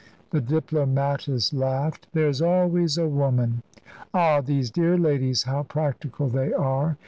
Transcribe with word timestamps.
The 0.31 0.41
diplomatist 0.41 1.53
laughed. 1.53 2.07
"There 2.13 2.27
is 2.27 2.41
always 2.41 2.97
a 2.97 3.07
woman. 3.07 3.61
Ah, 4.15 4.41
these 4.41 4.71
dear 4.71 4.97
ladies, 4.97 5.43
how 5.43 5.61
practical 5.61 6.27
they 6.27 6.51
are! 6.51 6.97